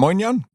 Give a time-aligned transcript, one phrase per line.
[0.00, 0.46] Moin Jan.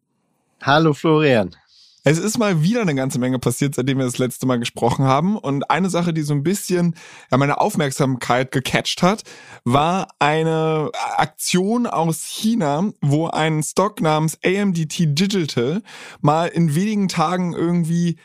[0.64, 1.56] Hallo Florian.
[2.04, 5.38] Es ist mal wieder eine ganze Menge passiert, seitdem wir das letzte Mal gesprochen haben.
[5.38, 6.96] Und eine Sache, die so ein bisschen
[7.30, 9.22] meine Aufmerksamkeit gecatcht hat,
[9.64, 15.84] war eine Aktion aus China, wo ein Stock namens AMDT Digital
[16.22, 18.18] mal in wenigen Tagen irgendwie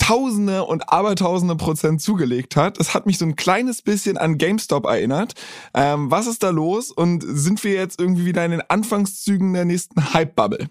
[0.00, 2.80] Tausende und Abertausende Prozent zugelegt hat.
[2.80, 5.34] Das hat mich so ein kleines bisschen an GameStop erinnert.
[5.74, 9.64] Ähm, was ist da los und sind wir jetzt irgendwie wieder in den Anfangszügen der
[9.66, 10.68] nächsten Hype-Bubble?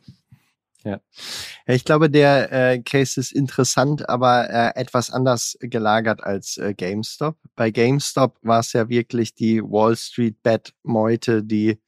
[0.86, 1.02] Ja.
[1.68, 7.36] ich glaube, der äh, Case ist interessant, aber äh, etwas anders gelagert als äh, GameStop.
[7.58, 11.80] Bei GameStop war es ja wirklich die Wall Street Bet Meute, die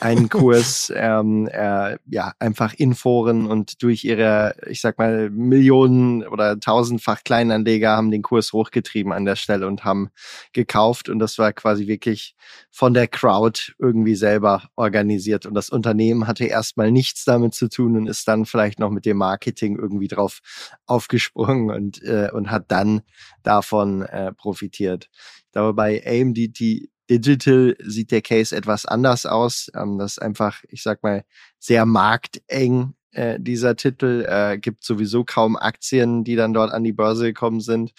[0.00, 6.26] einen Kurs ähm, äh, ja einfach in Foren und durch ihre, ich sag mal, Millionen
[6.26, 10.10] oder tausendfach Kleinanleger haben den Kurs hochgetrieben an der Stelle und haben
[10.52, 12.34] gekauft und das war quasi wirklich
[12.72, 17.96] von der Crowd irgendwie selber organisiert und das Unternehmen hatte erstmal nichts damit zu tun
[17.96, 20.40] und ist dann vielleicht noch mit dem Marketing irgendwie drauf
[20.86, 23.02] aufgesprungen und, äh, und hat dann
[23.42, 25.08] davon äh, profitiert.
[25.12, 29.70] Ich glaube, bei AMDT Digital sieht der Case etwas anders aus.
[29.74, 31.24] Ähm, das ist einfach, ich sag mal,
[31.58, 34.24] sehr markteng äh, dieser Titel.
[34.26, 37.92] Äh, gibt sowieso kaum Aktien, die dann dort an die Börse gekommen sind.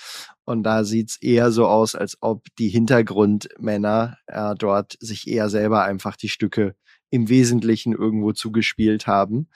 [0.45, 5.83] Und da sieht's eher so aus, als ob die Hintergrundmänner äh, dort sich eher selber
[5.83, 6.75] einfach die Stücke
[7.13, 9.47] im Wesentlichen irgendwo zugespielt haben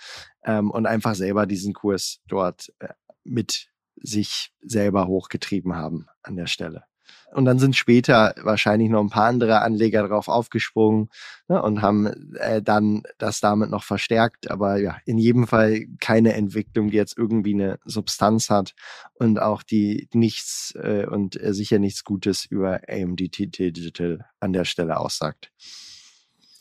[0.43, 2.89] ähm, und einfach selber diesen Kurs dort äh,
[3.23, 6.83] mit sich selber hochgetrieben haben an der Stelle.
[7.33, 11.09] Und dann sind später wahrscheinlich noch ein paar andere Anleger drauf aufgesprungen
[11.47, 14.51] ne, und haben äh, dann das damit noch verstärkt.
[14.51, 18.75] Aber ja, in jedem Fall keine Entwicklung, die jetzt irgendwie eine Substanz hat
[19.15, 24.65] und auch die nichts äh, und äh, sicher nichts Gutes über AMD Digital an der
[24.65, 25.51] Stelle aussagt.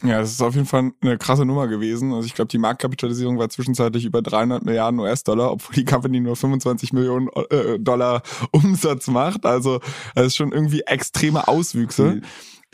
[0.02, 2.12] Ja, das ist auf jeden Fall eine krasse Nummer gewesen.
[2.12, 6.36] Also ich glaube, die Marktkapitalisierung war zwischenzeitlich über 300 Milliarden US-Dollar, obwohl die Company nur
[6.36, 9.46] 25 Millionen äh, Dollar Umsatz macht.
[9.46, 9.80] Also
[10.14, 12.20] das ist schon irgendwie extreme Auswüchse.
[12.20, 12.22] Die,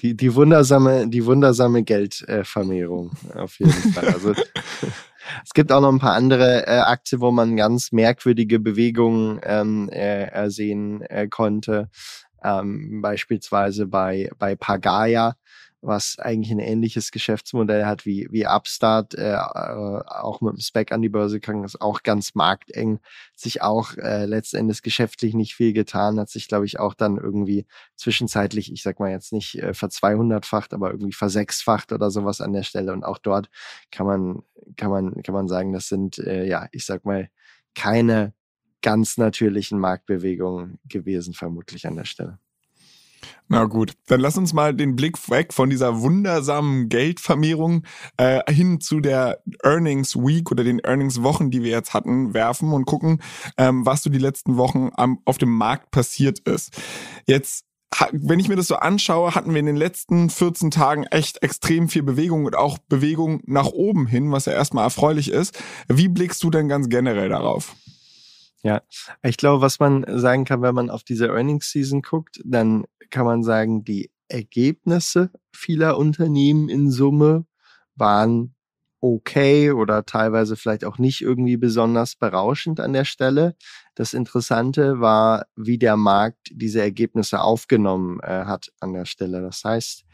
[0.01, 4.09] die, die wundersame, die wundersame Geldvermehrung äh, auf jeden Fall.
[4.09, 9.41] Also es gibt auch noch ein paar andere äh, Aktien, wo man ganz merkwürdige Bewegungen
[9.45, 11.89] ähm, äh, sehen äh, konnte.
[12.43, 15.37] Ähm, beispielsweise bei, bei Pagaya
[15.83, 20.93] was eigentlich ein ähnliches Geschäftsmodell hat wie, wie Upstart, äh, äh, auch mit dem Spec
[20.93, 23.01] an die Börse gegangen ist, auch ganz markteng,
[23.35, 27.67] sich auch äh, letztendlich geschäftlich nicht viel getan, hat sich, glaube ich, auch dann irgendwie
[27.97, 32.63] zwischenzeitlich, ich sag mal jetzt nicht äh, verzweihundertfacht, aber irgendwie versechsfacht oder sowas an der
[32.63, 32.93] Stelle.
[32.93, 33.51] Und auch dort
[33.91, 34.43] kann man,
[34.77, 37.29] kann man, kann man sagen, das sind, äh, ja, ich sag mal,
[37.75, 38.35] keine
[38.83, 42.39] ganz natürlichen Marktbewegungen gewesen, vermutlich an der Stelle.
[43.49, 47.85] Na gut, dann lass uns mal den Blick weg von dieser wundersamen Geldvermehrung
[48.17, 52.73] äh, hin zu der Earnings Week oder den Earnings Wochen, die wir jetzt hatten, werfen
[52.73, 53.23] und gucken,
[53.59, 56.81] ähm, was so die letzten Wochen am, auf dem Markt passiert ist.
[57.27, 57.67] Jetzt
[58.13, 61.89] wenn ich mir das so anschaue, hatten wir in den letzten 14 Tagen echt extrem
[61.89, 65.59] viel Bewegung und auch Bewegung nach oben hin, was ja erstmal erfreulich ist.
[65.89, 67.75] Wie blickst du denn ganz generell darauf?
[68.63, 68.83] Ja,
[69.23, 73.27] ich glaube, was man sagen kann, wenn man auf diese Earnings Season guckt, dann kann
[73.27, 77.45] man sagen, die Ergebnisse vieler Unternehmen in Summe
[77.97, 78.55] waren
[79.01, 83.57] okay oder teilweise vielleicht auch nicht irgendwie besonders berauschend an der Stelle.
[83.97, 89.43] Das Interessante war, wie der Markt diese Ergebnisse aufgenommen äh, hat an der Stelle.
[89.43, 90.05] Das heißt,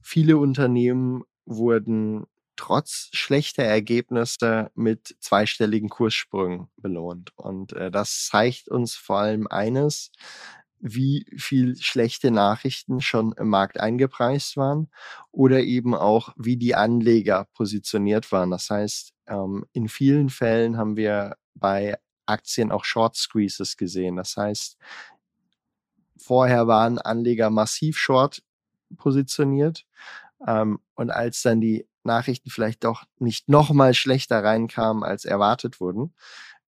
[0.00, 2.26] viele Unternehmen wurden
[2.58, 7.32] trotz schlechter Ergebnisse mit zweistelligen Kurssprüngen belohnt.
[7.36, 10.10] Und äh, das zeigt uns vor allem eines,
[10.80, 14.88] wie viel schlechte Nachrichten schon im Markt eingepreist waren
[15.30, 18.50] oder eben auch, wie die Anleger positioniert waren.
[18.50, 21.96] Das heißt, ähm, in vielen Fällen haben wir bei
[22.26, 24.16] Aktien auch Short Squeezes gesehen.
[24.16, 24.76] Das heißt,
[26.16, 28.42] vorher waren Anleger massiv short
[28.96, 29.86] positioniert.
[30.46, 35.80] Ähm, und als dann die Nachrichten vielleicht doch nicht noch mal schlechter reinkamen, als erwartet
[35.80, 36.14] wurden,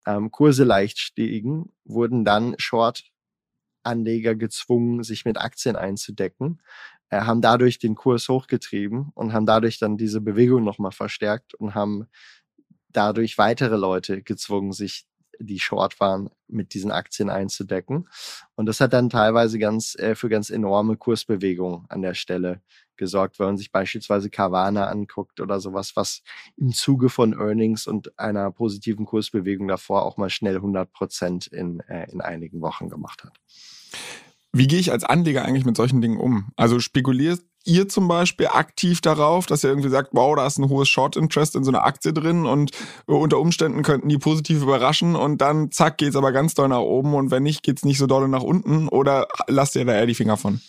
[0.08, 6.62] ähm, Kurse leicht stiegen, wurden dann Short-Anleger gezwungen, sich mit Aktien einzudecken.
[7.12, 11.76] äh, haben dadurch den Kurs hochgetrieben und haben dadurch dann diese Bewegung nochmal verstärkt und
[11.76, 12.08] haben
[12.90, 15.08] dadurch weitere Leute gezwungen, sich
[15.40, 18.08] die short waren, mit diesen Aktien einzudecken.
[18.56, 22.62] Und das hat dann teilweise ganz äh, für ganz enorme Kursbewegungen an der Stelle
[22.98, 26.22] gesorgt, wenn man sich beispielsweise Carvana anguckt oder sowas, was
[26.58, 31.80] im Zuge von Earnings und einer positiven Kursbewegung davor auch mal schnell 100 Prozent in,
[31.82, 33.40] äh, in einigen Wochen gemacht hat.
[34.52, 36.52] Wie gehe ich als Anleger eigentlich mit solchen Dingen um?
[36.56, 40.68] Also spekuliert ihr zum Beispiel aktiv darauf, dass ihr irgendwie sagt, wow, da ist ein
[40.68, 42.72] hohes Short Interest in so einer Aktie drin und
[43.06, 47.14] unter Umständen könnten die positiv überraschen und dann zack geht's aber ganz doll nach oben
[47.14, 50.16] und wenn nicht, geht's nicht so doll nach unten oder lasst ihr da eher die
[50.16, 50.60] Finger von?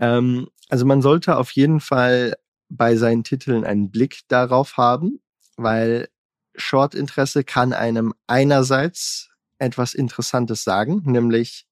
[0.00, 2.34] Ähm, also man sollte auf jeden Fall
[2.68, 5.20] bei seinen Titeln einen Blick darauf haben,
[5.56, 6.08] weil
[6.56, 11.66] Short-Interesse kann einem einerseits etwas Interessantes sagen, nämlich,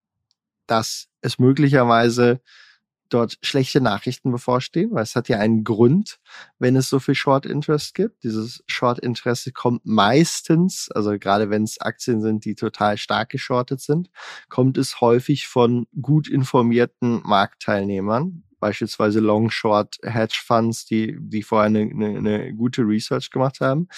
[0.67, 2.41] dass es möglicherweise
[3.11, 6.19] dort schlechte Nachrichten bevorstehen, weil es hat ja einen Grund,
[6.59, 8.23] wenn es so viel Short Interest gibt.
[8.23, 13.81] Dieses Short Interesse kommt meistens, also gerade wenn es Aktien sind, die total stark geschortet
[13.81, 14.11] sind,
[14.49, 21.67] kommt es häufig von gut informierten Marktteilnehmern, beispielsweise Long Short Hedge Funds, die, die vorher
[21.67, 23.89] eine, eine, eine gute Research gemacht haben.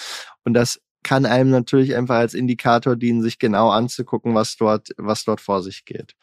[0.43, 5.25] Und das kann einem natürlich einfach als Indikator dienen, sich genau anzugucken, was dort, was
[5.25, 6.15] dort vor sich geht.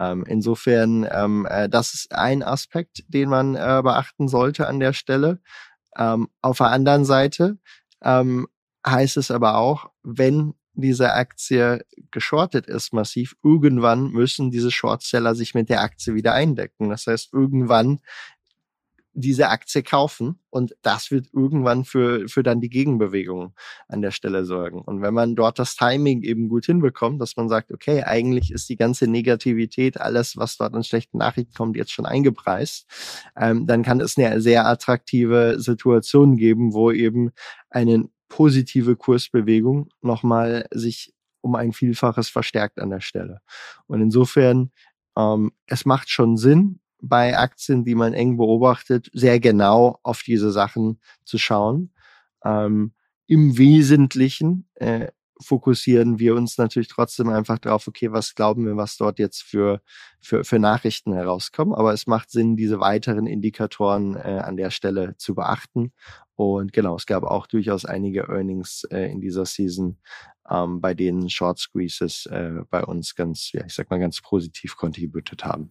[0.00, 4.92] Ähm, insofern, ähm, äh, das ist ein Aspekt, den man äh, beachten sollte an der
[4.92, 5.40] Stelle.
[5.96, 7.58] Ähm, auf der anderen Seite
[8.02, 8.48] ähm,
[8.86, 15.54] heißt es aber auch, wenn diese Aktie geschortet ist massiv, irgendwann müssen diese Shortseller sich
[15.54, 16.88] mit der Aktie wieder eindecken.
[16.88, 18.00] Das heißt, irgendwann
[19.14, 23.54] diese Aktie kaufen und das wird irgendwann für, für dann die Gegenbewegung
[23.88, 24.82] an der Stelle sorgen.
[24.82, 28.68] Und wenn man dort das Timing eben gut hinbekommt, dass man sagt, okay, eigentlich ist
[28.68, 32.86] die ganze Negativität, alles, was dort an schlechten Nachrichten kommt, jetzt schon eingepreist,
[33.36, 37.30] ähm, dann kann es eine sehr attraktive Situation geben, wo eben
[37.70, 43.40] eine positive Kursbewegung nochmal sich um ein Vielfaches verstärkt an der Stelle.
[43.86, 44.72] Und insofern,
[45.16, 50.50] ähm, es macht schon Sinn, bei Aktien, die man eng beobachtet, sehr genau auf diese
[50.50, 51.92] Sachen zu schauen.
[52.44, 52.92] Ähm,
[53.26, 55.08] Im Wesentlichen äh,
[55.40, 59.80] fokussieren wir uns natürlich trotzdem einfach drauf, okay, was glauben wir, was dort jetzt für,
[60.20, 61.74] für, für Nachrichten herauskommen.
[61.74, 65.92] Aber es macht Sinn, diese weiteren Indikatoren äh, an der Stelle zu beachten.
[66.36, 69.98] Und genau, es gab auch durchaus einige Earnings äh, in dieser Season,
[70.48, 74.76] ähm, bei denen Short Squeezes äh, bei uns ganz, ja, ich sag mal, ganz positiv
[74.76, 75.70] contributed haben.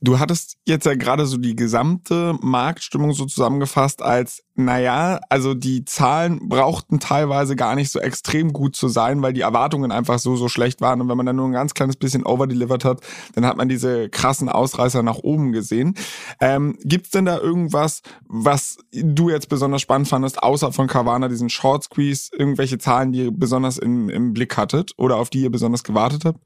[0.00, 5.84] Du hattest jetzt ja gerade so die gesamte Marktstimmung so zusammengefasst als, naja, also die
[5.84, 10.36] Zahlen brauchten teilweise gar nicht so extrem gut zu sein, weil die Erwartungen einfach so,
[10.36, 11.00] so schlecht waren.
[11.00, 13.00] Und wenn man dann nur ein ganz kleines bisschen overdelivered hat,
[13.34, 15.94] dann hat man diese krassen Ausreißer nach oben gesehen.
[16.40, 21.48] Ähm, Gibt denn da irgendwas, was du jetzt besonders spannend fandest, außer von Carvana, diesen
[21.48, 25.50] Short Squeeze, irgendwelche Zahlen, die ihr besonders im, im Blick hattet oder auf die ihr
[25.50, 26.40] besonders gewartet habt?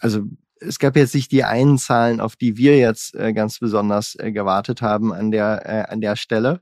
[0.00, 0.22] Also
[0.60, 4.32] es gab jetzt nicht die einen Zahlen, auf die wir jetzt äh, ganz besonders äh,
[4.32, 6.60] gewartet haben an der, äh, an der Stelle.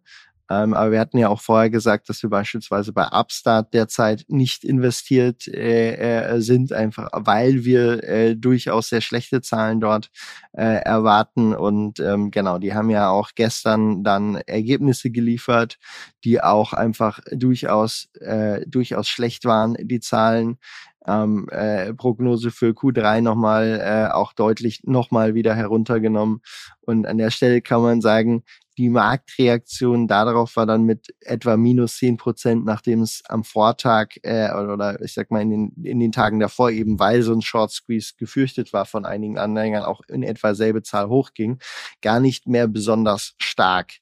[0.51, 4.65] Ähm, aber wir hatten ja auch vorher gesagt, dass wir beispielsweise bei Upstart derzeit nicht
[4.65, 5.95] investiert äh,
[6.37, 10.11] äh, sind, einfach weil wir äh, durchaus sehr schlechte Zahlen dort
[10.53, 11.55] äh, erwarten.
[11.55, 15.79] Und ähm, genau, die haben ja auch gestern dann Ergebnisse geliefert,
[16.25, 20.59] die auch einfach durchaus, äh, durchaus schlecht waren, die Zahlen
[21.07, 26.41] ähm, äh, Prognose für Q3 nochmal äh, auch deutlich nochmal wieder heruntergenommen.
[26.81, 28.43] Und an der Stelle kann man sagen,
[28.79, 34.53] die Marktreaktion darauf war dann mit etwa minus zehn Prozent, nachdem es am Vortag äh,
[34.53, 37.71] oder ich sag mal in den, in den Tagen davor eben, weil so ein Short
[37.71, 41.59] Squeeze gefürchtet war von einigen Anhängern, auch in etwa selbe Zahl hochging,
[42.03, 43.95] gar nicht mehr besonders stark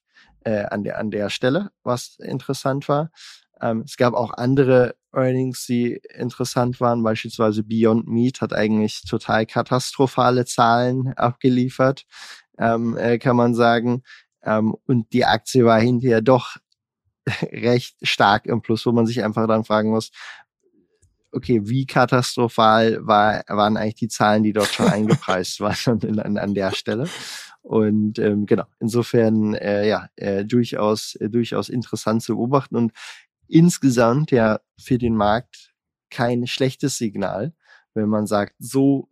[0.43, 3.11] äh, an, der, an der Stelle, was interessant war.
[3.61, 7.03] Ähm, es gab auch andere Earnings, die interessant waren.
[7.03, 12.05] Beispielsweise Beyond Meat hat eigentlich total katastrophale Zahlen abgeliefert,
[12.59, 14.03] ähm, äh, kann man sagen.
[14.45, 16.57] Ähm, und die Aktie war hinterher doch
[17.51, 20.11] recht stark im Plus, wo man sich einfach dann fragen muss,
[21.31, 26.53] okay, wie katastrophal war, waren eigentlich die Zahlen, die dort schon eingepreist waren an, an
[26.53, 27.09] der Stelle.
[27.61, 32.75] Und ähm, genau, insofern äh, ja, äh, durchaus, äh, durchaus interessant zu beobachten.
[32.75, 32.93] Und
[33.47, 35.73] insgesamt ja für den Markt
[36.11, 37.53] kein schlechtes Signal,
[37.95, 39.09] wenn man sagt, so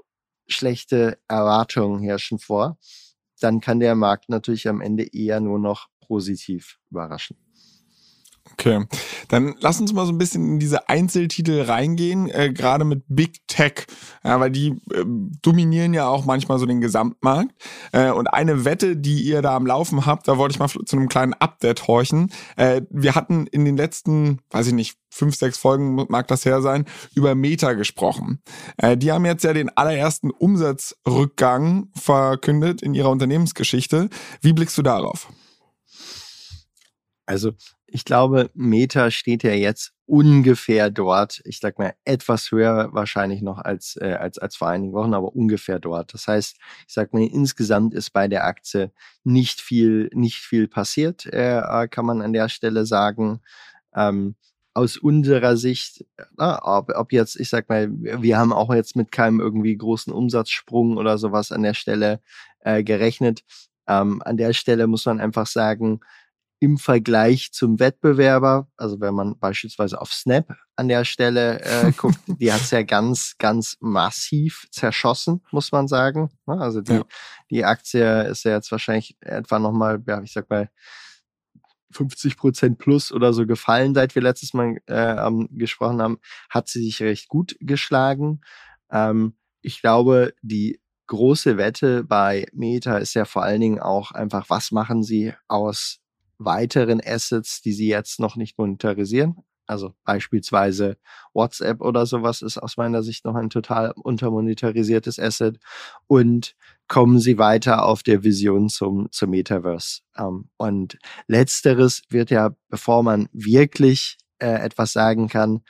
[0.47, 2.77] schlechte Erwartungen herrschen vor,
[3.43, 7.37] dann kann der Markt natürlich am Ende eher nur noch positiv überraschen.
[8.51, 8.85] Okay,
[9.29, 13.47] dann lass uns mal so ein bisschen in diese Einzeltitel reingehen, äh, gerade mit Big
[13.47, 13.87] Tech,
[14.23, 15.05] ja, weil die äh,
[15.41, 17.51] dominieren ja auch manchmal so den Gesamtmarkt.
[17.93, 20.95] Äh, und eine Wette, die ihr da am Laufen habt, da wollte ich mal zu
[20.95, 22.31] einem kleinen Update horchen.
[22.55, 26.61] Äh, wir hatten in den letzten, weiß ich nicht, fünf, sechs Folgen mag das her
[26.61, 26.85] sein,
[27.15, 28.41] über Meta gesprochen.
[28.77, 34.09] Äh, die haben jetzt ja den allerersten Umsatzrückgang verkündet in ihrer Unternehmensgeschichte.
[34.41, 35.29] Wie blickst du darauf?
[37.25, 37.53] Also
[37.87, 41.41] ich glaube, Meta steht ja jetzt ungefähr dort.
[41.45, 45.33] Ich sag mal etwas höher wahrscheinlich noch als äh, als als vor einigen Wochen, aber
[45.35, 46.13] ungefähr dort.
[46.13, 48.91] Das heißt, ich sag mal insgesamt ist bei der Aktie
[49.23, 53.41] nicht viel nicht viel passiert, äh, kann man an der Stelle sagen.
[53.95, 54.35] Ähm,
[54.73, 56.05] aus unserer Sicht,
[56.37, 60.11] na, ob, ob jetzt, ich sag mal, wir haben auch jetzt mit keinem irgendwie großen
[60.11, 62.21] Umsatzsprung oder sowas an der Stelle
[62.61, 63.43] äh, gerechnet.
[63.87, 65.99] Ähm, an der Stelle muss man einfach sagen,
[66.63, 72.17] im Vergleich zum Wettbewerber, also wenn man beispielsweise auf Snap an der Stelle äh, guckt,
[72.25, 76.29] die hat's ja ganz, ganz massiv zerschossen, muss man sagen.
[76.45, 77.03] Ne, also die, ja.
[77.51, 80.69] die Aktie ist ja jetzt wahrscheinlich etwa nochmal, ja, ich sag mal,
[81.91, 86.17] 50 Prozent plus oder so gefallen, seit wir letztes Mal äh, gesprochen haben,
[86.49, 88.39] hat sie sich recht gut geschlagen.
[88.89, 94.49] Ähm, ich glaube, die große Wette bei Meta ist ja vor allen Dingen auch einfach,
[94.49, 95.99] was machen sie aus
[96.45, 99.37] weiteren Assets, die sie jetzt noch nicht monetarisieren?
[99.65, 100.97] Also beispielsweise
[101.33, 105.57] WhatsApp oder sowas ist aus meiner Sicht noch ein total untermonetarisiertes Asset.
[106.07, 106.55] Und
[106.87, 110.01] kommen sie weiter auf der Vision zum, zum Metaverse.
[110.17, 110.97] Ähm, und
[111.27, 115.61] letzteres wird ja, bevor man wirklich äh, etwas sagen kann,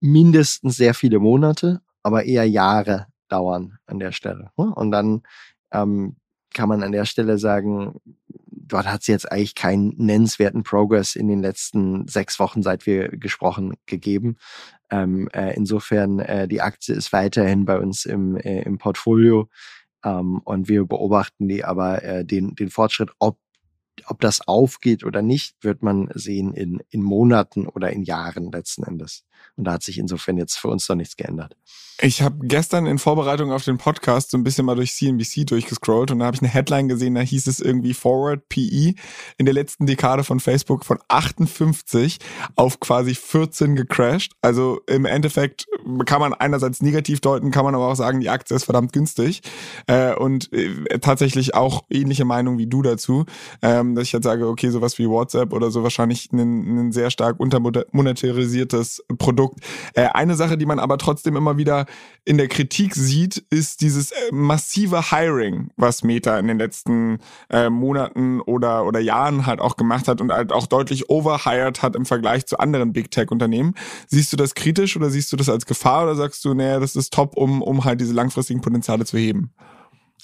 [0.00, 4.50] mindestens sehr viele Monate, aber eher Jahre dauern an der Stelle.
[4.56, 4.72] Ne?
[4.74, 5.22] Und dann
[5.70, 6.16] ähm,
[6.52, 8.00] kann man an der Stelle sagen,
[8.66, 13.08] dort hat es jetzt eigentlich keinen nennenswerten Progress in den letzten sechs Wochen, seit wir
[13.08, 14.36] gesprochen, gegeben.
[14.90, 19.48] Ähm, äh, insofern, äh, die Aktie ist weiterhin bei uns im, äh, im Portfolio
[20.04, 23.38] ähm, und wir beobachten die aber äh, den, den Fortschritt, ob
[24.06, 28.82] ob das aufgeht oder nicht, wird man sehen in, in Monaten oder in Jahren letzten
[28.82, 29.24] Endes.
[29.56, 31.56] Und da hat sich insofern jetzt für uns noch nichts geändert.
[32.00, 36.10] Ich habe gestern in Vorbereitung auf den Podcast so ein bisschen mal durch CNBC durchgescrollt
[36.10, 38.94] und da habe ich eine Headline gesehen, da hieß es irgendwie Forward PE
[39.38, 42.18] in der letzten Dekade von Facebook von 58
[42.56, 44.32] auf quasi 14 gecrashed.
[44.42, 45.66] Also im Endeffekt
[46.04, 49.42] kann man einerseits negativ deuten, kann man aber auch sagen, die Aktie ist verdammt günstig.
[49.86, 53.24] Äh, und äh, tatsächlich auch ähnliche Meinung wie du dazu,
[53.62, 57.10] ähm, dass ich halt sage, okay, sowas wie WhatsApp oder so wahrscheinlich ein, ein sehr
[57.10, 59.23] stark untermonetarisiertes Produkt.
[59.94, 61.86] Äh, eine Sache, die man aber trotzdem immer wieder
[62.24, 67.18] in der Kritik sieht, ist dieses äh, massive Hiring, was Meta in den letzten
[67.50, 71.96] äh, Monaten oder, oder Jahren halt auch gemacht hat und halt auch deutlich overhired hat
[71.96, 73.74] im Vergleich zu anderen Big Tech Unternehmen.
[74.06, 76.96] Siehst du das kritisch oder siehst du das als Gefahr oder sagst du, naja, das
[76.96, 79.52] ist top, um, um halt diese langfristigen Potenziale zu heben?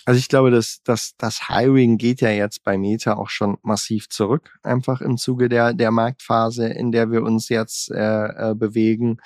[0.07, 4.09] Also ich glaube, dass, dass das Hiring geht ja jetzt bei Meta auch schon massiv
[4.09, 9.19] zurück, einfach im Zuge der, der Marktphase, in der wir uns jetzt äh, äh, bewegen.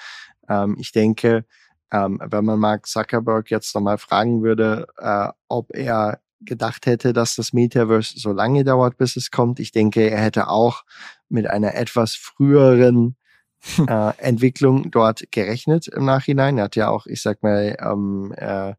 [0.49, 1.45] Ähm, ich denke,
[1.93, 7.37] ähm, wenn man Mark Zuckerberg jetzt nochmal fragen würde, äh, ob er gedacht hätte, dass
[7.37, 9.61] das Metaverse so lange dauert, bis es kommt.
[9.61, 10.85] Ich denke, er hätte auch
[11.29, 13.17] mit einer etwas früheren
[13.89, 16.59] äh, Entwicklung dort gerechnet im Nachhinein.
[16.59, 18.75] Er hat ja auch, ich sag mal, ähm, äh,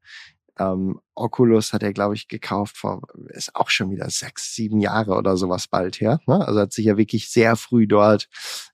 [0.57, 5.15] ähm, Oculus hat er, glaube ich, gekauft vor, ist auch schon wieder sechs, sieben Jahre
[5.15, 6.19] oder sowas bald her.
[6.27, 6.45] Ne?
[6.47, 8.29] Also hat sich ja wirklich sehr früh dort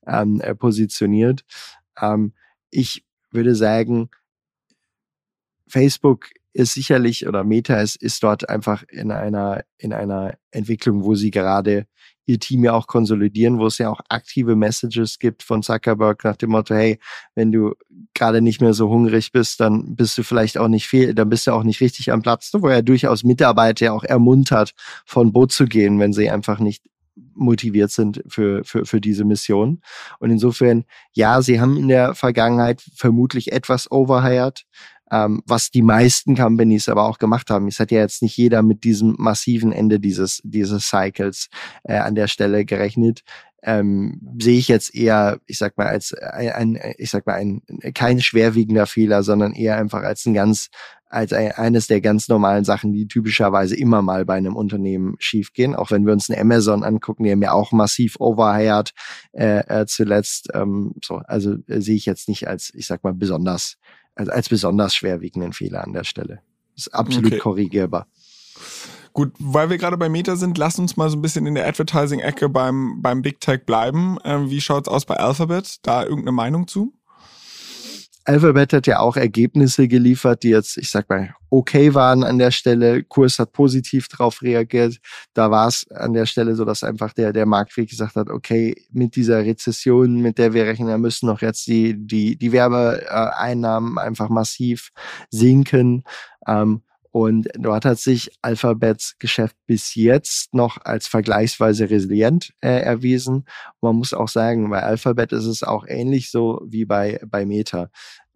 [0.06, 1.44] ähm, äh, positioniert.
[2.00, 2.34] Ähm,
[2.70, 4.10] ich würde sagen,
[5.68, 11.16] Facebook ist sicherlich oder Meta ist, ist dort einfach in einer, in einer Entwicklung, wo
[11.16, 11.88] sie gerade
[12.26, 16.36] ihr Team ja auch konsolidieren, wo es ja auch aktive Messages gibt von Zuckerberg nach
[16.36, 17.00] dem Motto, hey,
[17.36, 17.74] wenn du
[18.14, 21.48] gerade nicht mehr so hungrig bist, dann bist du vielleicht auch nicht viel, dann bist
[21.48, 24.74] du auch nicht richtig am Platz, wo er durchaus Mitarbeiter ja auch ermuntert,
[25.06, 26.84] von Boot zu gehen, wenn sie einfach nicht
[27.34, 29.82] motiviert sind für, für, für diese Mission.
[30.20, 34.64] Und insofern, ja, sie haben in der Vergangenheit vermutlich etwas overhired,
[35.12, 37.68] ähm, was die meisten Companies aber auch gemacht haben.
[37.68, 41.50] Es hat ja jetzt nicht jeder mit diesem massiven Ende dieses, dieses Cycles
[41.84, 43.22] äh, an der Stelle gerechnet.
[43.64, 47.62] Ähm, sehe ich jetzt eher, ich sag mal, als ein, ein ich sag mal, ein
[47.94, 50.70] kein schwerwiegender Fehler, sondern eher einfach als ein ganz,
[51.06, 55.76] als ein, eines der ganz normalen Sachen, die typischerweise immer mal bei einem Unternehmen schiefgehen.
[55.76, 58.94] Auch wenn wir uns eine Amazon angucken, haben ja auch massiv overhired
[59.34, 60.48] äh, äh, zuletzt.
[60.56, 63.78] Ähm, so, also äh, sehe ich jetzt nicht als, ich sag mal, besonders
[64.16, 66.42] als, als besonders schwerwiegenden Fehler an der Stelle.
[66.76, 67.40] ist absolut okay.
[67.40, 68.08] korrigierbar.
[69.14, 71.68] Gut, weil wir gerade bei Meta sind, lass uns mal so ein bisschen in der
[71.68, 74.18] Advertising-Ecke beim, beim Big Tech bleiben.
[74.24, 75.80] Ähm, wie schaut's aus bei Alphabet?
[75.82, 76.94] Da irgendeine Meinung zu?
[78.26, 82.52] Alphabet hat ja auch Ergebnisse geliefert, die jetzt, ich sag mal, okay waren an der
[82.52, 83.04] Stelle.
[83.04, 84.98] Kurs hat positiv darauf reagiert.
[85.34, 88.76] Da war es an der Stelle so, dass einfach der, der Marktweg gesagt hat, okay,
[88.92, 94.30] mit dieser Rezession, mit der wir rechnen, müssen noch jetzt die, die, die Werbeeinnahmen einfach
[94.30, 94.92] massiv
[95.30, 96.04] sinken.
[96.48, 103.46] Ähm, und dort hat sich Alphabets Geschäft bis jetzt noch als vergleichsweise resilient äh, erwiesen.
[103.80, 107.46] Und man muss auch sagen, bei Alphabet ist es auch ähnlich so wie bei, bei
[107.46, 107.90] Meta.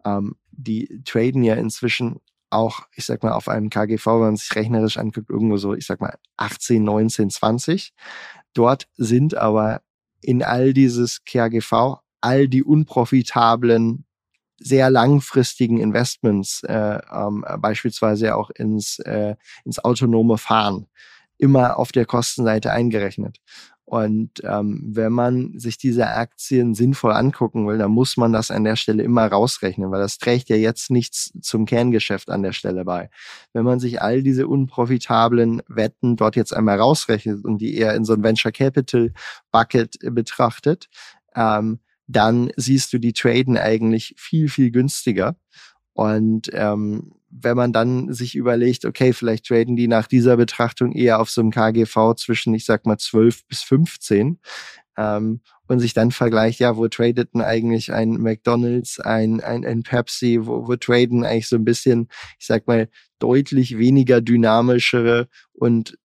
[0.04, 4.54] Ähm, die traden ja inzwischen auch, ich sag mal, auf einem KGV, wenn man sich
[4.54, 7.94] rechnerisch anguckt, irgendwo so, ich sag mal, 18, 19, 20.
[8.52, 9.82] Dort sind aber
[10.20, 14.05] in all dieses KGV all die unprofitablen
[14.58, 20.86] sehr langfristigen Investments, äh, ähm, beispielsweise auch ins, äh, ins autonome Fahren,
[21.38, 23.38] immer auf der Kostenseite eingerechnet.
[23.88, 28.64] Und ähm, wenn man sich diese Aktien sinnvoll angucken will, dann muss man das an
[28.64, 32.84] der Stelle immer rausrechnen, weil das trägt ja jetzt nichts zum Kerngeschäft an der Stelle
[32.84, 33.10] bei.
[33.52, 38.04] Wenn man sich all diese unprofitablen Wetten dort jetzt einmal rausrechnet und die eher in
[38.04, 39.12] so ein Venture Capital
[39.52, 40.88] Bucket betrachtet,
[41.36, 45.36] ähm, dann siehst du die Traden eigentlich viel, viel günstiger.
[45.92, 51.20] Und ähm, wenn man dann sich überlegt, okay, vielleicht traden die nach dieser Betrachtung eher
[51.20, 54.38] auf so einem KGV zwischen, ich sag mal, 12 bis 15
[54.96, 59.82] ähm, und sich dann vergleicht, ja, wo tradet denn eigentlich ein McDonalds, ein, ein, ein
[59.82, 62.08] Pepsi, wo, wo traden eigentlich so ein bisschen,
[62.38, 65.98] ich sag mal, deutlich weniger dynamischere und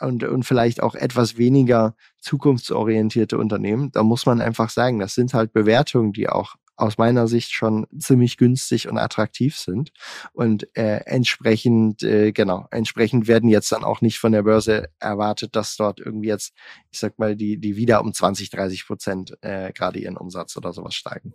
[0.00, 5.34] und, und vielleicht auch etwas weniger zukunftsorientierte Unternehmen, da muss man einfach sagen, das sind
[5.34, 9.92] halt Bewertungen, die auch aus meiner Sicht schon ziemlich günstig und attraktiv sind.
[10.32, 15.54] Und äh, entsprechend, äh, genau, entsprechend werden jetzt dann auch nicht von der Börse erwartet,
[15.54, 16.52] dass dort irgendwie jetzt,
[16.90, 20.72] ich sag mal, die, die wieder um 20, 30 Prozent äh, gerade ihren Umsatz oder
[20.72, 21.34] sowas steigen.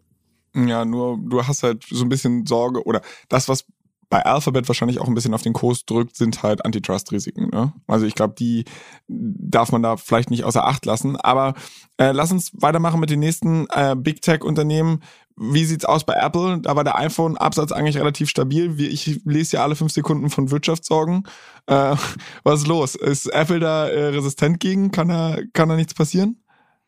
[0.56, 3.66] Ja, nur du hast halt so ein bisschen Sorge oder das, was
[4.10, 7.50] bei Alphabet wahrscheinlich auch ein bisschen auf den Kurs drückt, sind halt Antitrust-Risiken.
[7.50, 7.74] Ne?
[7.88, 8.66] Also ich glaube, die
[9.08, 11.16] darf man da vielleicht nicht außer Acht lassen.
[11.16, 11.54] Aber
[11.98, 15.04] äh, lass uns weitermachen mit den nächsten äh, Big Tech-Unternehmen.
[15.38, 16.60] Wie sieht's aus bei Apple?
[16.60, 18.80] Da war der iPhone-Absatz eigentlich relativ stabil.
[18.82, 21.24] Ich lese ja alle fünf Sekunden von Wirtschaftssorgen.
[21.68, 21.96] Äh,
[22.44, 22.96] was ist los?
[22.96, 24.92] Ist Apple da äh, resistent gegen?
[24.92, 26.38] Kann da, kann da nichts passieren?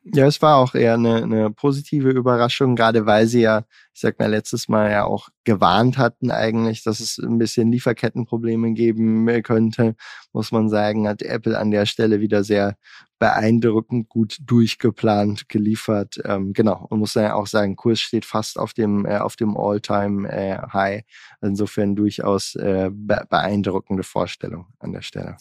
[0.04, 4.18] Ja, es war auch eher eine, eine positive Überraschung, gerade weil sie ja, ich sag
[4.18, 9.96] mal, letztes Mal ja auch gewarnt hatten eigentlich, dass es ein bisschen Lieferkettenprobleme geben könnte,
[10.34, 12.78] muss man sagen, hat Apple an der Stelle wieder sehr
[13.20, 16.20] beeindruckend gut durchgeplant geliefert.
[16.26, 20.28] Ähm, genau, und muss ja auch sagen, Kurs steht fast auf dem äh, dem All-Time
[20.28, 21.04] äh.
[21.42, 25.38] Insofern durchaus äh, beeindruckende Vorstellung an der Stelle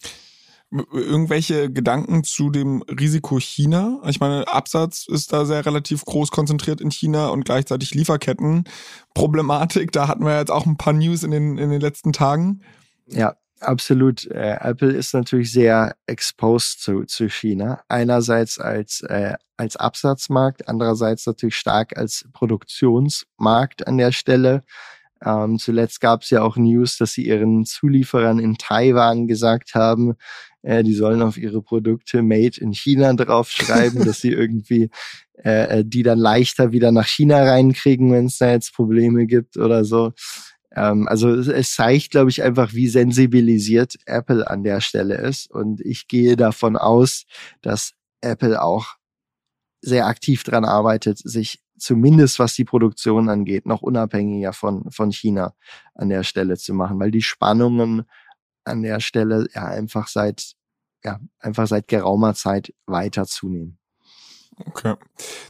[0.71, 4.01] irgendwelche Gedanken zu dem Risiko China?
[4.07, 9.91] Ich meine, Absatz ist da sehr relativ groß konzentriert in China und gleichzeitig Lieferkettenproblematik.
[9.93, 12.63] Da hatten wir jetzt auch ein paar News in den, in den letzten Tagen.
[13.07, 14.27] Ja, absolut.
[14.27, 17.83] Äh, Apple ist natürlich sehr exposed zu, zu China.
[17.89, 24.63] Einerseits als, äh, als Absatzmarkt, andererseits natürlich stark als Produktionsmarkt an der Stelle.
[25.25, 30.15] Ähm, zuletzt gab es ja auch News, dass sie ihren Zulieferern in Taiwan gesagt haben,
[30.63, 34.91] äh, die sollen auf ihre Produkte Made in China draufschreiben, dass sie irgendwie
[35.45, 39.57] äh, äh, die dann leichter wieder nach China reinkriegen, wenn es da jetzt Probleme gibt
[39.57, 40.13] oder so.
[40.75, 45.51] Ähm, also es, es zeigt, glaube ich, einfach, wie sensibilisiert Apple an der Stelle ist.
[45.51, 47.25] Und ich gehe davon aus,
[47.63, 48.97] dass Apple auch
[49.81, 55.55] sehr aktiv dran arbeitet, sich zumindest was die Produktion angeht, noch unabhängiger von, von China
[55.95, 58.05] an der Stelle zu machen, weil die Spannungen
[58.65, 60.53] an der Stelle ja einfach seit,
[61.03, 63.80] ja, einfach seit geraumer Zeit weiter zunehmen.
[64.67, 64.95] Okay.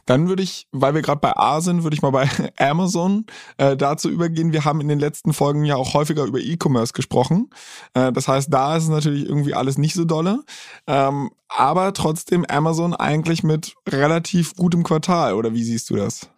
[0.05, 3.25] Dann würde ich, weil wir gerade bei A sind, würde ich mal bei Amazon
[3.57, 4.53] äh, dazu übergehen.
[4.53, 7.49] Wir haben in den letzten Folgen ja auch häufiger über E-Commerce gesprochen.
[7.93, 10.43] Äh, das heißt, da ist natürlich irgendwie alles nicht so dolle.
[10.87, 16.29] Ähm, aber trotzdem Amazon eigentlich mit relativ gutem Quartal, oder wie siehst du das?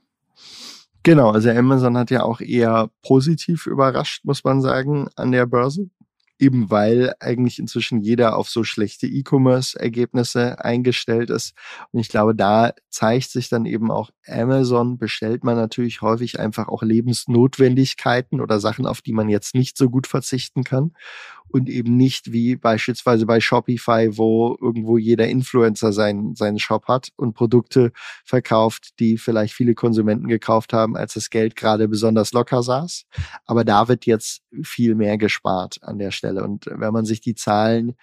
[1.03, 5.89] Genau, also Amazon hat ja auch eher positiv überrascht, muss man sagen, an der Börse
[6.43, 11.56] eben weil eigentlich inzwischen jeder auf so schlechte E-Commerce-Ergebnisse eingestellt ist.
[11.91, 16.67] Und ich glaube, da zeigt sich dann eben auch Amazon, bestellt man natürlich häufig einfach
[16.67, 20.91] auch Lebensnotwendigkeiten oder Sachen, auf die man jetzt nicht so gut verzichten kann.
[21.53, 27.09] Und eben nicht wie beispielsweise bei Shopify, wo irgendwo jeder Influencer seinen, seinen Shop hat
[27.15, 27.91] und Produkte
[28.25, 33.05] verkauft, die vielleicht viele Konsumenten gekauft haben, als das Geld gerade besonders locker saß.
[33.45, 36.43] Aber da wird jetzt viel mehr gespart an der Stelle.
[36.43, 37.93] Und wenn man sich die Zahlen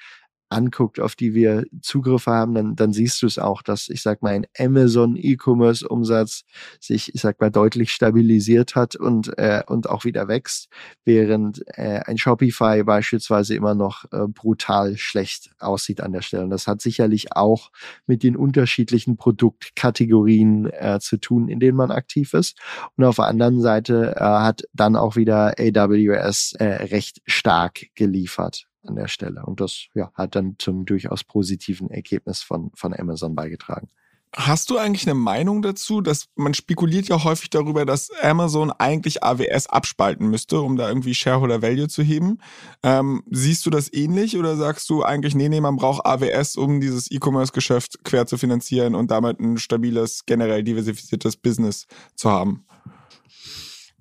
[0.51, 4.23] anguckt, auf die wir Zugriffe haben, dann, dann siehst du es auch, dass ich sag
[4.23, 6.43] mal ein Amazon E-Commerce Umsatz
[6.81, 10.69] sich, ich sag mal, deutlich stabilisiert hat und äh, und auch wieder wächst,
[11.05, 16.45] während äh, ein Shopify beispielsweise immer noch äh, brutal schlecht aussieht an der Stelle.
[16.45, 17.71] Und das hat sicherlich auch
[18.07, 22.59] mit den unterschiedlichen Produktkategorien äh, zu tun, in denen man aktiv ist.
[22.97, 28.70] Und auf der anderen Seite äh, hat dann auch wieder AWS äh, recht stark geliefert
[28.85, 29.45] an der Stelle.
[29.45, 33.89] Und das ja, hat dann zum durchaus positiven Ergebnis von, von Amazon beigetragen.
[34.37, 39.25] Hast du eigentlich eine Meinung dazu, dass man spekuliert ja häufig darüber, dass Amazon eigentlich
[39.25, 42.39] AWS abspalten müsste, um da irgendwie Shareholder Value zu heben?
[42.85, 46.81] Ähm, siehst du das ähnlich oder sagst du eigentlich, nee, nee, man braucht AWS, um
[46.81, 52.65] dieses E-Commerce-Geschäft quer zu finanzieren und damit ein stabiles, generell diversifiziertes Business zu haben?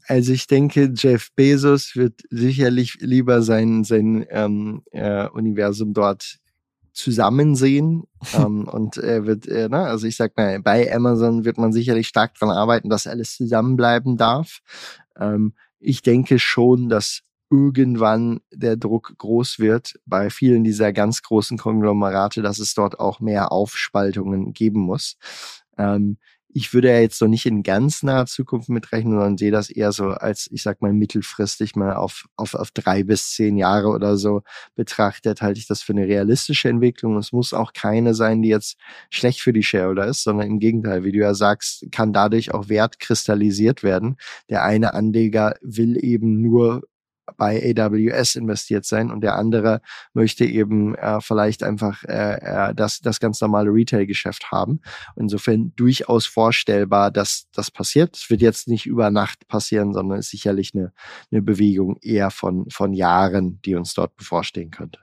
[0.10, 6.40] Also ich denke, Jeff Bezos wird sicherlich lieber sein, sein ähm, äh, Universum dort
[6.94, 8.06] zusammen sehen.
[8.34, 12.08] ähm, und er wird, äh, ne, also ich sag mal, bei Amazon wird man sicherlich
[12.08, 14.62] stark daran arbeiten, dass alles zusammenbleiben darf.
[15.16, 21.60] Ähm, ich denke schon, dass irgendwann der Druck groß wird bei vielen dieser ganz großen
[21.60, 25.18] Konglomerate, dass es dort auch mehr Aufspaltungen geben muss.
[25.78, 26.18] Ähm,
[26.52, 29.92] ich würde ja jetzt noch nicht in ganz naher Zukunft mitrechnen, sondern sehe das eher
[29.92, 34.18] so als, ich sag mal, mittelfristig mal auf, auf, auf drei bis zehn Jahre oder
[34.18, 34.42] so
[34.76, 37.18] betrachtet, halte ich das für eine realistische Entwicklung.
[37.18, 38.78] Es muss auch keine sein, die jetzt
[39.12, 42.68] schlecht für die Shareholder ist, sondern im Gegenteil, wie du ja sagst, kann dadurch auch
[42.68, 44.18] Wert kristallisiert werden.
[44.50, 46.84] Der eine Anleger will eben nur
[47.38, 49.82] bei AWS investiert sein und der andere
[50.14, 54.82] möchte eben äh, vielleicht einfach äh, äh, das, das ganz normale Retail-Geschäft haben.
[55.16, 58.18] Insofern durchaus vorstellbar, dass das passiert.
[58.18, 60.92] Es wird jetzt nicht über Nacht passieren, sondern ist sicherlich eine,
[61.32, 65.00] eine Bewegung eher von, von Jahren, die uns dort bevorstehen könnte.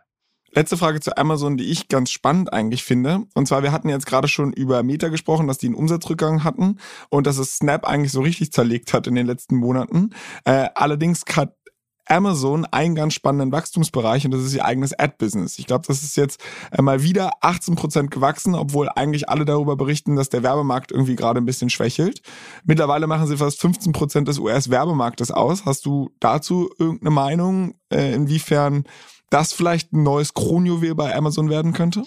[0.57, 3.25] Letzte Frage zu Amazon, die ich ganz spannend eigentlich finde.
[3.35, 6.79] Und zwar, wir hatten jetzt gerade schon über Meta gesprochen, dass die einen Umsatzrückgang hatten
[7.11, 10.15] und dass es Snap eigentlich so richtig zerlegt hat in den letzten Monaten.
[10.47, 11.55] Äh, allerdings hat
[12.07, 15.59] Amazon einen ganz spannenden Wachstumsbereich und das ist ihr eigenes Ad-Business.
[15.59, 16.41] Ich glaube, das ist jetzt
[16.71, 21.17] äh, mal wieder 18 Prozent gewachsen, obwohl eigentlich alle darüber berichten, dass der Werbemarkt irgendwie
[21.17, 22.23] gerade ein bisschen schwächelt.
[22.65, 25.65] Mittlerweile machen sie fast 15 Prozent des US-Werbemarktes aus.
[25.65, 28.85] Hast du dazu irgendeine Meinung, äh, inwiefern
[29.31, 32.05] das vielleicht ein neues Kronjuwel bei Amazon werden könnte?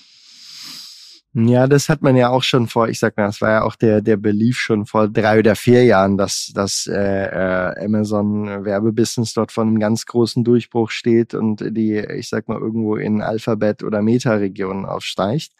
[1.47, 3.75] Ja, das hat man ja auch schon vor, ich sag mal, das war ja auch
[3.75, 9.33] der, der Belief schon vor drei oder vier Jahren, dass dass äh, äh, Amazon Werbebusiness
[9.33, 13.83] dort von einem ganz großen Durchbruch steht und die, ich sag mal, irgendwo in Alphabet-
[13.83, 15.53] oder Meta-Regionen aufsteigt.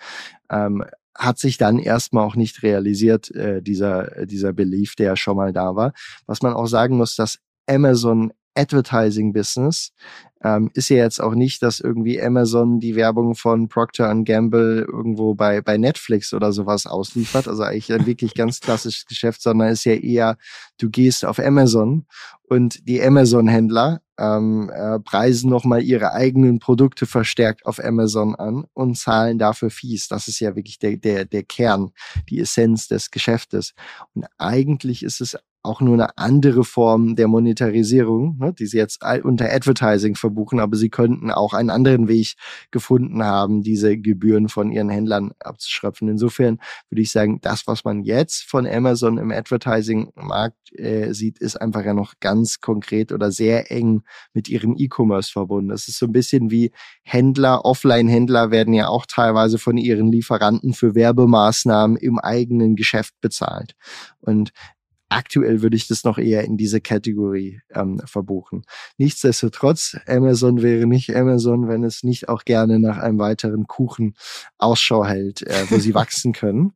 [0.51, 0.83] Ähm,
[1.15, 5.75] hat sich dann erstmal auch nicht realisiert, äh, dieser, dieser Belief, der schon mal da
[5.75, 5.93] war.
[6.25, 9.91] Was man auch sagen muss, dass Amazon Advertising Business
[10.41, 15.35] ähm, ist ja jetzt auch nicht, dass irgendwie Amazon die Werbung von Procter Gamble irgendwo
[15.35, 17.47] bei, bei Netflix oder sowas ausliefert.
[17.47, 20.38] Also eigentlich ein wirklich ganz klassisches Geschäft, sondern ist ja eher,
[20.77, 22.05] du gehst auf Amazon
[22.43, 28.97] und die Amazon-Händler ähm, äh, preisen nochmal ihre eigenen Produkte verstärkt auf Amazon an und
[28.97, 30.07] zahlen dafür Fees.
[30.07, 31.91] Das ist ja wirklich der, der, der Kern,
[32.29, 33.73] die Essenz des Geschäftes.
[34.13, 39.03] Und eigentlich ist es auch nur eine andere Form der Monetarisierung, ne, die sie jetzt
[39.23, 42.35] unter Advertising verbuchen, aber sie könnten auch einen anderen Weg
[42.71, 46.07] gefunden haben, diese Gebühren von ihren Händlern abzuschröpfen.
[46.07, 51.59] Insofern würde ich sagen, das, was man jetzt von Amazon im Advertising-Markt äh, sieht, ist
[51.59, 55.69] einfach ja noch ganz konkret oder sehr eng mit ihrem E-Commerce verbunden.
[55.69, 56.71] Das ist so ein bisschen wie
[57.03, 63.73] Händler, Offline-Händler werden ja auch teilweise von ihren Lieferanten für Werbemaßnahmen im eigenen Geschäft bezahlt.
[64.19, 64.51] Und
[65.09, 68.63] aktuell würde ich das noch eher in diese Kategorie ähm, verbuchen.
[68.97, 74.15] Nichtsdestotrotz, Amazon wäre nicht Amazon, wenn es nicht auch gerne nach einem weiteren Kuchen
[74.57, 76.73] Ausschau hält, äh, wo sie wachsen können.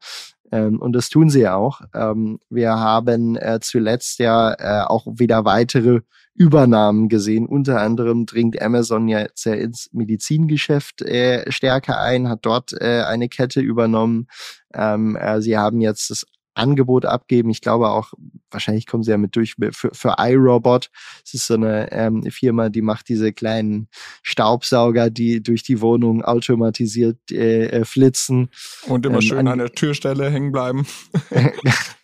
[0.51, 1.81] Ähm, und das tun sie ja auch.
[1.93, 6.01] Ähm, wir haben äh, zuletzt ja äh, auch wieder weitere
[6.35, 7.45] Übernahmen gesehen.
[7.47, 13.01] Unter anderem dringt Amazon ja jetzt ja ins Medizingeschäft äh, stärker ein, hat dort äh,
[13.01, 14.27] eine Kette übernommen.
[14.73, 17.49] Ähm, äh, sie haben jetzt das Angebot abgeben.
[17.49, 18.13] Ich glaube auch,
[18.51, 20.89] wahrscheinlich kommen sie ja mit durch für, für iRobot.
[21.25, 23.87] Es ist so eine ähm, Firma, die macht diese kleinen
[24.21, 28.49] Staubsauger, die durch die Wohnung automatisiert äh, äh, flitzen.
[28.87, 30.85] Und immer ähm, schön an, an der Türstelle hängen bleiben.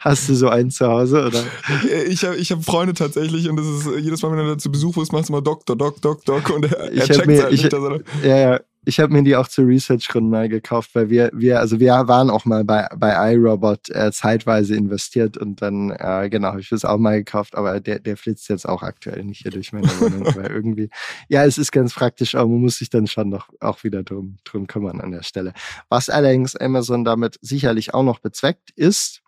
[0.00, 1.42] Hast du so einen zu Hause, oder?
[2.06, 4.96] Ich habe ich hab Freunde tatsächlich und das ist jedes Mal, wenn er zu Besuch
[4.98, 7.72] ist, macht es immer Doktor, Doc, Doc, Doc und er, er checkt mir, halt nicht.
[7.72, 11.58] Also, ja, ja ich habe mir die auch zu Research-Gründen mal gekauft, weil wir, wir,
[11.58, 16.48] also wir waren auch mal bei, bei iRobot äh, zeitweise investiert und dann, äh, genau,
[16.48, 19.50] habe ich das auch mal gekauft, aber der, der flitzt jetzt auch aktuell nicht hier
[19.50, 20.88] durch meine Wohnung, weil irgendwie,
[21.28, 24.36] ja, es ist ganz praktisch, aber man muss sich dann schon noch auch wieder drum,
[24.44, 25.52] drum kümmern an der Stelle.
[25.88, 29.20] Was allerdings Amazon damit sicherlich auch noch bezweckt ist,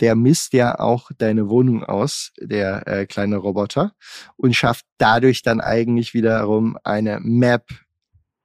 [0.00, 3.92] der misst ja auch deine Wohnung aus, der äh, kleine Roboter,
[4.36, 7.64] und schafft dadurch dann eigentlich wiederum eine Map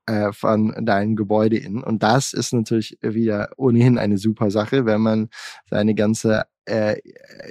[0.06, 1.84] äh, von deinem Gebäude in.
[1.84, 5.30] Und das ist natürlich wieder ohnehin eine super Sache, wenn man
[5.70, 6.98] seine ganze äh,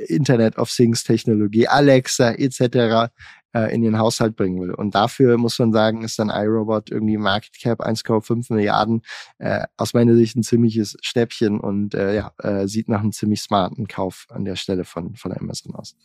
[0.09, 3.11] Internet of Things Technologie, Alexa etc.
[3.55, 4.73] Äh, in den Haushalt bringen will.
[4.73, 9.03] Und dafür muss man sagen, ist dann iRobot irgendwie Market Cap 1,5 Milliarden
[9.39, 13.43] äh, aus meiner Sicht ein ziemliches Stäbchen und äh, ja, äh, sieht nach einem ziemlich
[13.43, 15.97] smarten Kauf an der Stelle von, von Amazon aus.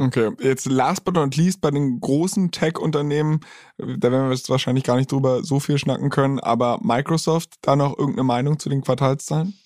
[0.00, 3.40] Okay, jetzt last but not least bei den großen Tech-Unternehmen,
[3.78, 7.74] da werden wir jetzt wahrscheinlich gar nicht drüber so viel schnacken können, aber Microsoft, da
[7.74, 9.58] noch irgendeine Meinung zu den Quartalszahlen?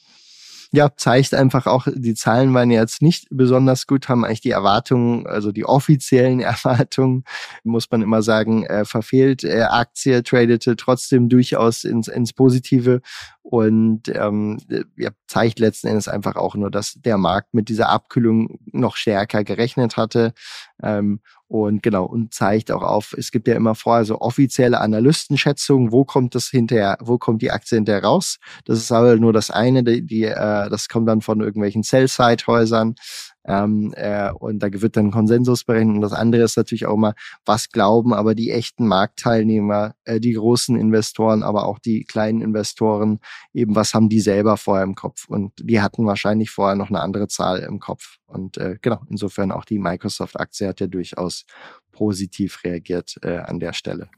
[0.75, 5.27] Ja, zeigt einfach auch, die Zahlen waren jetzt nicht besonders gut, haben eigentlich die Erwartungen,
[5.27, 7.25] also die offiziellen Erwartungen,
[7.63, 9.45] muss man immer sagen, äh, verfehlt.
[9.45, 13.03] Äh, Aktie tradete trotzdem durchaus ins, ins Positive
[13.43, 14.59] und ähm,
[14.97, 19.45] ja, zeigt letzten Endes einfach auch nur, dass der Markt mit dieser Abkühlung noch stärker
[19.45, 20.33] gerechnet hatte.
[20.83, 21.21] Ähm,
[21.53, 26.03] und genau, und zeigt auch auf, es gibt ja immer vorher so offizielle Analystenschätzungen, wo
[26.03, 28.39] kommt das hinterher, wo kommt die Aktie hinterher raus.
[28.65, 32.95] Das ist aber nur das eine, die, die äh, das kommt dann von irgendwelchen Sell-Side-Häusern.
[33.45, 35.97] Ähm, äh, und da wird dann Konsensus berechnet.
[35.97, 40.35] Und das andere ist natürlich auch mal, was glauben aber die echten Marktteilnehmer, äh, die
[40.35, 43.21] großen Investoren, aber auch die kleinen Investoren,
[43.53, 45.29] eben was haben die selber vorher im Kopf?
[45.29, 48.19] Und die hatten wahrscheinlich vorher noch eine andere Zahl im Kopf.
[48.27, 51.45] Und äh, genau, insofern auch die Microsoft-Aktie hat ja durchaus
[51.91, 54.09] positiv reagiert äh, an der Stelle.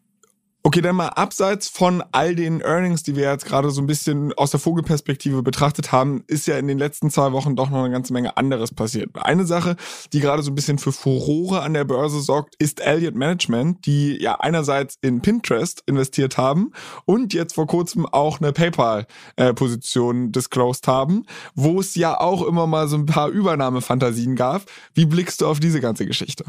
[0.66, 4.32] Okay, dann mal abseits von all den Earnings, die wir jetzt gerade so ein bisschen
[4.32, 7.90] aus der Vogelperspektive betrachtet haben, ist ja in den letzten zwei Wochen doch noch eine
[7.90, 9.10] ganze Menge anderes passiert.
[9.12, 9.76] Eine Sache,
[10.14, 14.16] die gerade so ein bisschen für Furore an der Börse sorgt, ist Elliott Management, die
[14.18, 16.72] ja einerseits in Pinterest investiert haben
[17.04, 22.88] und jetzt vor kurzem auch eine PayPal-Position disclosed haben, wo es ja auch immer mal
[22.88, 24.62] so ein paar Übernahmefantasien gab.
[24.94, 26.46] Wie blickst du auf diese ganze Geschichte?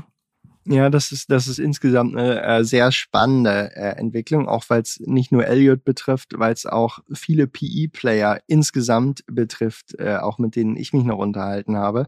[0.67, 4.99] Ja, das ist, das ist insgesamt eine äh, sehr spannende äh, Entwicklung, auch weil es
[4.99, 10.75] nicht nur Elliott betrifft, weil es auch viele PE-Player insgesamt betrifft, äh, auch mit denen
[10.75, 12.07] ich mich noch unterhalten habe.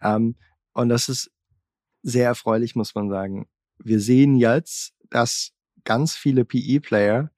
[0.00, 0.36] Ähm,
[0.72, 1.32] und das ist
[2.02, 3.48] sehr erfreulich, muss man sagen.
[3.78, 5.50] Wir sehen jetzt, dass
[5.82, 7.30] ganz viele PE-Player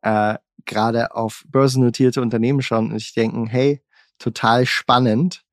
[0.00, 3.82] äh, gerade auf börsennotierte Unternehmen schauen und sich denken, hey,
[4.18, 5.43] total spannend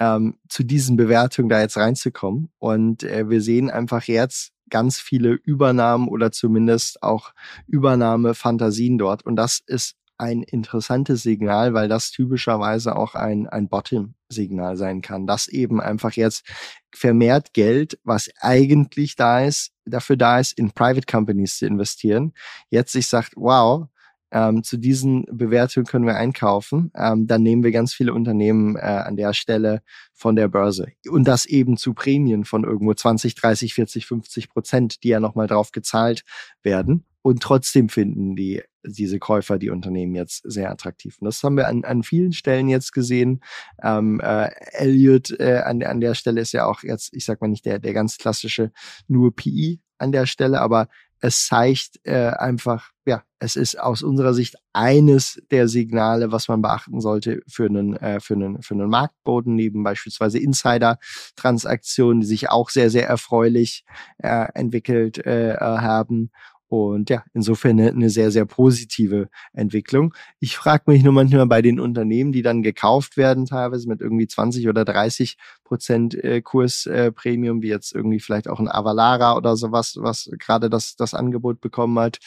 [0.00, 2.50] ähm, zu diesen Bewertungen da jetzt reinzukommen.
[2.58, 7.32] Und äh, wir sehen einfach jetzt ganz viele Übernahmen oder zumindest auch
[7.66, 9.24] Übernahmefantasien dort.
[9.24, 15.26] Und das ist ein interessantes Signal, weil das typischerweise auch ein, ein Bottom-Signal sein kann,
[15.26, 16.46] dass eben einfach jetzt
[16.94, 22.34] vermehrt Geld, was eigentlich da ist, dafür da ist, in Private Companies zu investieren,
[22.68, 23.88] jetzt sich sagt, wow,
[24.32, 26.90] ähm, zu diesen Bewertungen können wir einkaufen.
[26.94, 30.88] Ähm, dann nehmen wir ganz viele Unternehmen äh, an der Stelle von der Börse.
[31.08, 35.46] Und das eben zu Prämien von irgendwo 20, 30, 40, 50 Prozent, die ja nochmal
[35.46, 36.24] drauf gezahlt
[36.62, 37.04] werden.
[37.22, 41.16] Und trotzdem finden die diese Käufer die Unternehmen jetzt sehr attraktiv.
[41.20, 43.42] Und das haben wir an, an vielen Stellen jetzt gesehen.
[43.82, 47.48] Ähm, äh, Elliot äh, an, an der Stelle ist ja auch jetzt, ich sag mal
[47.48, 48.72] nicht der, der ganz klassische
[49.06, 50.88] nur PI an der Stelle, aber
[51.20, 56.62] es zeigt äh, einfach, ja, es ist aus unserer Sicht eines der Signale, was man
[56.62, 62.48] beachten sollte für einen, äh, für einen, für einen Marktboden, neben beispielsweise Insider-Transaktionen, die sich
[62.50, 63.84] auch sehr, sehr erfreulich
[64.18, 66.30] äh, entwickelt äh, haben.
[66.70, 70.14] Und ja, insofern eine, eine sehr, sehr positive Entwicklung.
[70.38, 74.28] Ich frage mich nur manchmal bei den Unternehmen, die dann gekauft werden, teilweise mit irgendwie
[74.28, 79.56] 20 oder 30 Prozent äh, Kursprämium, äh, wie jetzt irgendwie vielleicht auch ein Avalara oder
[79.56, 82.20] sowas, was gerade das, das Angebot bekommen hat.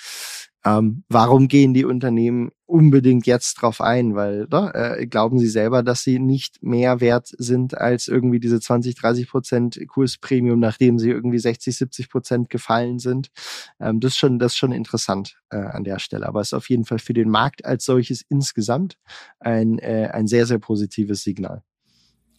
[0.65, 4.15] Ähm, warum gehen die Unternehmen unbedingt jetzt drauf ein?
[4.15, 8.59] Weil oder, äh, glauben sie selber, dass sie nicht mehr wert sind als irgendwie diese
[8.59, 13.29] 20, 30 Prozent Kurspremium, nachdem sie irgendwie 60, 70 Prozent gefallen sind?
[13.79, 16.27] Ähm, das ist schon, das ist schon interessant äh, an der Stelle.
[16.27, 18.97] Aber es ist auf jeden Fall für den Markt als solches insgesamt
[19.39, 21.63] ein, äh, ein sehr, sehr positives Signal.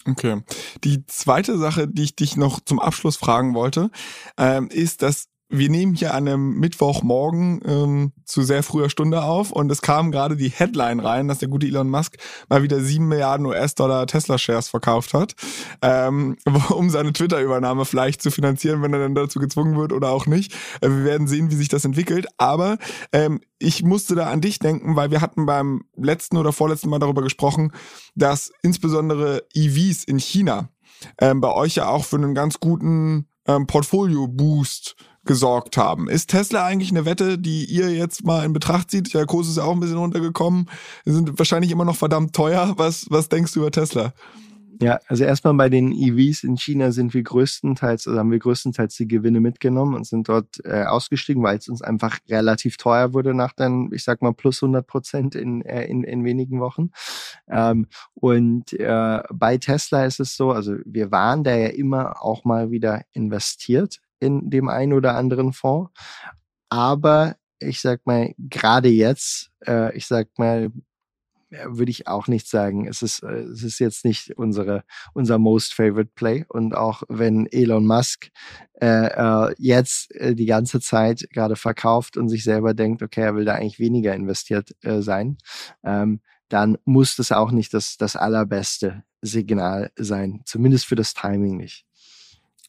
[0.07, 0.43] Okay.
[0.83, 3.91] Die zweite Sache, die ich dich noch zum Abschluss fragen wollte,
[4.37, 9.53] ähm, ist, dass wir nehmen hier an einem Mittwochmorgen ähm, zu sehr früher Stunde auf
[9.53, 12.17] und es kam gerade die Headline rein, dass der gute Elon Musk
[12.49, 15.35] mal wieder sieben Milliarden US-Dollar Tesla-Shares verkauft hat,
[15.83, 16.37] ähm,
[16.71, 20.53] um seine Twitter-Übernahme vielleicht zu finanzieren, wenn er dann dazu gezwungen wird oder auch nicht.
[20.81, 22.27] Äh, wir werden sehen, wie sich das entwickelt.
[22.37, 22.79] Aber
[23.12, 26.99] ähm, ich musste da an dich denken, weil wir hatten beim letzten oder vorletzten Mal
[26.99, 27.73] darüber gesprochen,
[28.14, 30.69] dass insbesondere EVs in China
[31.19, 36.09] ähm, bei euch ja auch für einen ganz guten ähm, Portfolio-Boost gesorgt haben.
[36.09, 39.13] Ist Tesla eigentlich eine Wette, die ihr jetzt mal in Betracht zieht?
[39.15, 40.71] Der Kurs ist ja auch ein bisschen runtergekommen.
[41.07, 42.75] Die sind wahrscheinlich immer noch verdammt teuer.
[42.77, 44.13] Was, was denkst du über Tesla?
[44.81, 48.95] Ja, also erstmal bei den EVs in China sind wir größtenteils, also haben wir größtenteils
[48.97, 53.35] die Gewinne mitgenommen und sind dort äh, ausgestiegen, weil es uns einfach relativ teuer wurde
[53.35, 56.91] nach dann, ich sag mal, plus 100 Prozent in, äh, in, in wenigen Wochen.
[57.49, 62.45] Ähm, und äh, bei Tesla ist es so, also wir waren da ja immer auch
[62.45, 65.90] mal wieder investiert in dem einen oder anderen Fonds.
[66.68, 70.70] Aber ich sag mal, gerade jetzt, äh, ich sag mal,
[71.66, 72.87] würde ich auch nicht sagen.
[72.87, 76.44] Es ist, äh, es ist jetzt nicht unsere, unser most favorite play.
[76.48, 78.31] Und auch wenn Elon Musk
[78.81, 83.35] äh, äh, jetzt äh, die ganze Zeit gerade verkauft und sich selber denkt, okay, er
[83.37, 85.38] will da eigentlich weniger investiert äh, sein,
[85.85, 90.42] ähm, dann muss das auch nicht das, das allerbeste Signal sein.
[90.44, 91.87] Zumindest für das Timing nicht.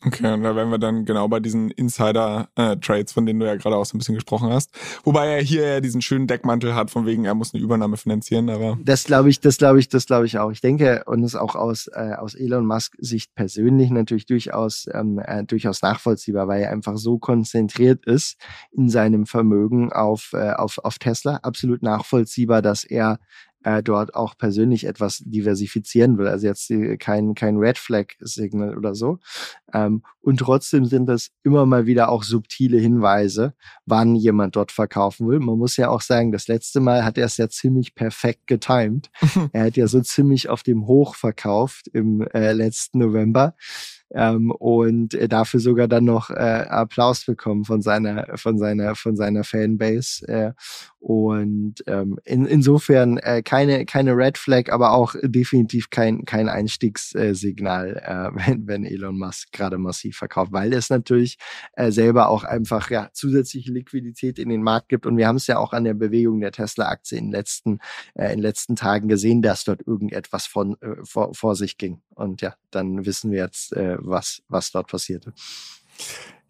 [0.06, 3.76] Okay, und da wären wir dann genau bei diesen Insider-Trades, von denen du ja gerade
[3.76, 4.72] auch so ein bisschen gesprochen hast.
[5.04, 8.50] Wobei er hier ja diesen schönen Deckmantel hat, von wegen, er muss eine Übernahme finanzieren,
[8.50, 8.78] aber.
[8.84, 10.52] Das glaube ich, das glaube ich, das glaube ich auch.
[10.52, 14.88] Ich denke, und das ist auch aus, äh, aus Elon Musk Sicht persönlich natürlich durchaus,
[14.94, 18.38] ähm, äh, durchaus nachvollziehbar, weil er einfach so konzentriert ist
[18.72, 21.38] in seinem Vermögen auf, äh, auf, auf Tesla.
[21.38, 23.20] Absolut nachvollziehbar, dass er
[23.66, 26.28] äh, dort auch persönlich etwas diversifizieren will.
[26.28, 29.18] Also jetzt äh, kein, kein Red Flag Signal oder so.
[29.74, 35.28] Ähm, und trotzdem sind das immer mal wieder auch subtile Hinweise, wann jemand dort verkaufen
[35.28, 35.40] will.
[35.40, 39.10] Man muss ja auch sagen, das letzte Mal hat er es ja ziemlich perfekt getimed.
[39.52, 43.56] er hat ja so ziemlich auf dem Hoch verkauft im äh, letzten November
[44.16, 49.16] ähm, und äh, dafür sogar dann noch äh, Applaus bekommen von seiner von seiner von
[49.16, 50.52] seiner Fanbase äh,
[51.00, 57.98] und ähm, in, insofern äh, keine keine Red Flag, aber auch definitiv kein kein Einstiegssignal,
[57.98, 61.38] äh, wenn, wenn Elon Musk gerade massiv verkauft, weil es natürlich
[61.74, 65.06] äh, selber auch einfach ja zusätzliche Liquidität in den Markt gibt.
[65.06, 67.80] Und wir haben es ja auch an der Bewegung der Tesla-Aktie in den letzten
[68.16, 72.02] in letzten Tagen gesehen, dass dort irgendetwas von vor, vor sich ging.
[72.16, 73.76] Und ja, dann wissen wir jetzt
[74.10, 75.34] was, was dort passierte.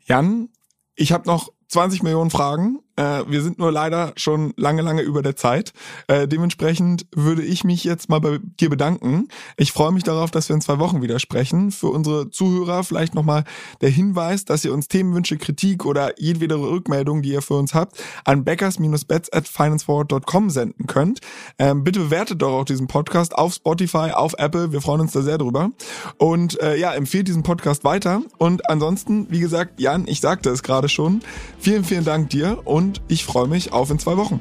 [0.06, 0.50] Jan,
[0.96, 2.80] ich habe noch 20 Millionen Fragen.
[2.96, 5.74] Äh, wir sind nur leider schon lange, lange über der Zeit.
[6.08, 9.28] Äh, dementsprechend würde ich mich jetzt mal bei dir bedanken.
[9.58, 11.72] Ich freue mich darauf, dass wir in zwei Wochen wieder sprechen.
[11.72, 13.44] Für unsere Zuhörer vielleicht nochmal
[13.82, 18.02] der Hinweis, dass ihr uns Themenwünsche, Kritik oder jedwede Rückmeldung, die ihr für uns habt,
[18.24, 21.20] an backers-bets at financeforward.com senden könnt.
[21.60, 24.72] Ähm, bitte bewertet doch auch diesen Podcast auf Spotify, auf Apple.
[24.72, 25.72] Wir freuen uns da sehr drüber.
[26.18, 28.22] Und äh, ja, empfehlt diesen Podcast weiter.
[28.38, 31.22] Und ansonsten, wie gesagt, Jan, ich sagte es gerade schon,
[31.60, 34.40] vielen, vielen Dank dir und und ich freue mich auf in zwei Wochen.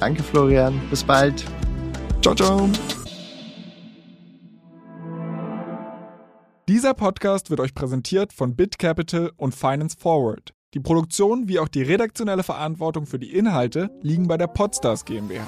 [0.00, 0.80] Danke, Florian.
[0.90, 1.44] Bis bald.
[2.22, 2.68] Ciao, ciao.
[6.68, 10.54] Dieser Podcast wird euch präsentiert von BitCapital und Finance Forward.
[10.74, 15.46] Die Produktion wie auch die redaktionelle Verantwortung für die Inhalte liegen bei der Podstars GmbH.